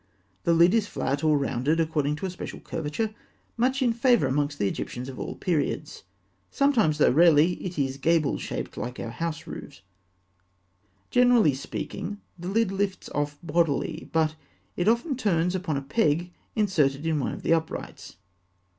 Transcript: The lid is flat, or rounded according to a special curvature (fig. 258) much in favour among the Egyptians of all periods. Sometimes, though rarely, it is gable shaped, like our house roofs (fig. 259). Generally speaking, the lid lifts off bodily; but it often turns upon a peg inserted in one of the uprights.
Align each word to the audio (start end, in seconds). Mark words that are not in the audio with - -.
The 0.45 0.53
lid 0.53 0.73
is 0.73 0.87
flat, 0.87 1.23
or 1.23 1.37
rounded 1.37 1.79
according 1.79 2.15
to 2.15 2.25
a 2.25 2.31
special 2.31 2.59
curvature 2.59 3.09
(fig. 3.09 3.15
258) 3.55 3.57
much 3.57 3.81
in 3.83 3.93
favour 3.93 4.25
among 4.25 4.47
the 4.47 4.67
Egyptians 4.67 5.07
of 5.09 5.19
all 5.19 5.35
periods. 5.35 6.05
Sometimes, 6.49 6.97
though 6.97 7.11
rarely, 7.11 7.63
it 7.63 7.77
is 7.77 7.97
gable 7.97 8.39
shaped, 8.39 8.77
like 8.77 8.99
our 8.99 9.11
house 9.11 9.45
roofs 9.45 9.83
(fig. 11.11 11.11
259). 11.11 11.11
Generally 11.11 11.53
speaking, 11.53 12.21
the 12.39 12.47
lid 12.47 12.71
lifts 12.71 13.09
off 13.13 13.37
bodily; 13.43 14.09
but 14.11 14.33
it 14.75 14.87
often 14.87 15.15
turns 15.15 15.53
upon 15.53 15.77
a 15.77 15.83
peg 15.83 16.31
inserted 16.55 17.05
in 17.05 17.19
one 17.19 17.33
of 17.33 17.43
the 17.43 17.53
uprights. 17.53 18.15